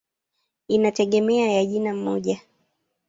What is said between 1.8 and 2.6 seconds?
moja.